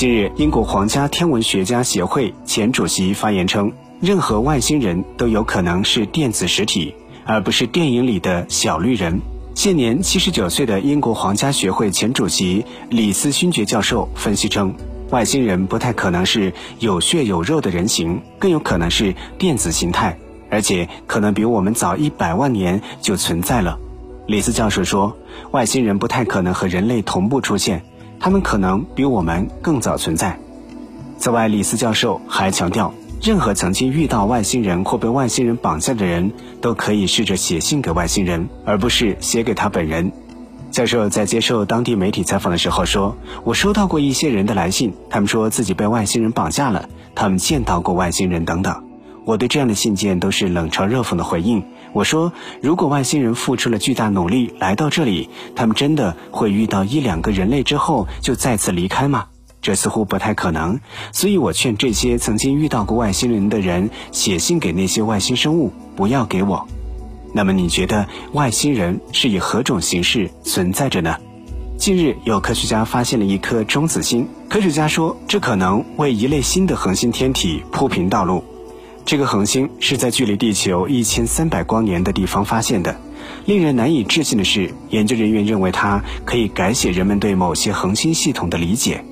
[0.00, 6.94] 近日，英国皇家天文学家协会前主席发言称，任何外星人都有可能是电子实体，
[7.26, 9.20] 而不是电影里的小绿人。
[9.54, 14.74] 现年七十九岁的英国皇家学会前主席李斯勋爵教授分析称，
[15.10, 23.78] 外星人不太可能是有血有肉的人形，更有可能是电子形态，而且可能比我们早一百万年就存在了。
[24.26, 25.14] 李斯教授说，
[25.50, 27.82] 外星人不太可能和人类同步出现，
[28.20, 30.38] 他们可能比我们更早存在。
[31.18, 32.92] 此外，李斯教授还强调。
[33.22, 40.10] 任何曾经遇到外星人或被外星人绑架的人，都可以试着写信给外星人，而不是写给他本人。
[40.70, 43.14] 教授在接受当地媒体采访的时候说
[43.44, 48.89] ：“我收到过一些人的来信，他们说自己被外星人绑架了，他们见到过外星人等等。
[49.30, 51.62] 我对这样的信件都是冷嘲热讽的回应。
[51.92, 59.26] 我说，如果外星人付出了巨大努力来到这里，他们真的会遇到一两个人类之后就再次离开吗？”
[59.62, 60.80] 这似乎不太可能，
[61.12, 66.66] 所以我劝这些曾经遇到过外星人的人写信给那些外星生物，不要给我。
[67.32, 71.16] 那么你觉得外星人是以何种形式存在着呢？
[71.78, 78.42] 近日有科学家发现了一颗中子星，科学家说这可能为一类新的恒星天体铺平道路。
[79.04, 82.96] 这个恒星是在距离地球一千三百光年的地方发现的。
[83.44, 89.04] 令人难以置信的是，研究人员认为它可以改写人们对某些恒星系统的理解。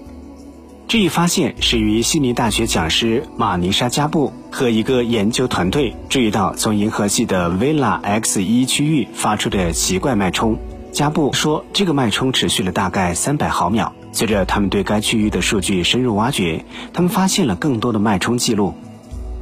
[0.86, 10.58] 这一发现始于悉尼大学讲师马尼莎加布和一个研究团队注意到从银河系的 Vela X 一区域发出的奇怪脉冲。
[10.90, 13.92] 加布说，这个脉冲持续了大概三百毫秒。
[14.12, 16.64] 随着他们对该区域的数据深入挖掘，
[16.94, 18.72] 他们发现了更多的脉冲记录。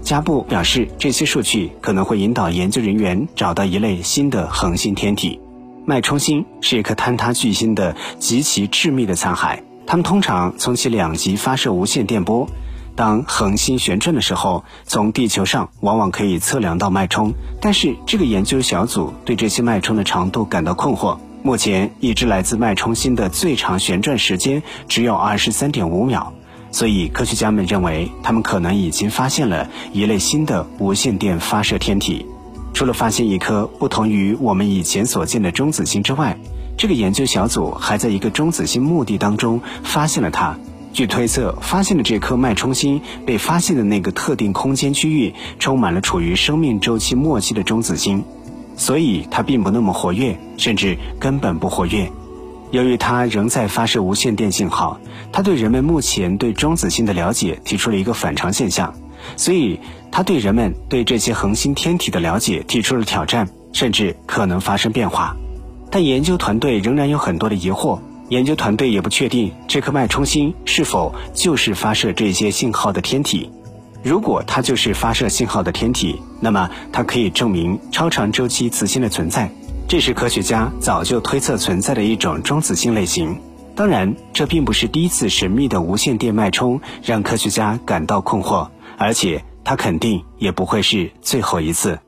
[0.06, 5.40] 加布表示，这些数据可能会引导研究人员找到一类新的恒星天体。
[5.84, 9.58] 脉冲星是一颗坍塌巨星的极其致密的残骸。
[9.84, 12.48] 它们通常从其两极发射无线电波。
[12.94, 17.32] 当恒星旋转的时候，从地球上往往可以测量到脉冲。
[17.60, 21.18] 但是，这个研究小组对这些脉冲的长度感到困惑。
[21.42, 26.32] 目前，已知来自脉冲星的最长旋转时间只有二十三点五秒。
[26.70, 32.26] 所以，科学家们认为，他们可能已经发现了一类新的无线电发射天体。
[32.74, 36.38] 除了发现一颗不同于我们以前所见的中子星之外，
[36.76, 40.58] 这个研究小组还在一个中子星墓地当中发现了它。
[40.92, 48.24] 据推测，发现的这颗脉冲星被发现的那个特定空间区域充满了处于生命周期末期的中子星，
[48.76, 52.10] 所以它并不那么活跃，甚至根本不活跃。
[52.76, 55.00] 由于它仍在发射无线电信号，
[55.32, 58.92] 它对人们目前对中子星的了解提出了一个反常现象，
[59.38, 65.34] 所以它对人们对这些恒星天体的了解提出了挑战，甚至可能发生变化。
[65.90, 67.98] 但研究团队仍然有很多的疑惑，
[68.28, 73.50] 研究团队也不确定这颗脉冲星是否就是发射这些信号的天体。
[74.02, 79.50] 如果它就是发射信号的天体，那么它可以证明超长周期磁星的存在，
[79.88, 83.40] 这是科学家早就推测存在的一种中子星类型。
[83.76, 92.00] 当然，这并不是第一次神秘的无线电脉冲让科学家感到困惑，而且它肯定也不会是最后一次。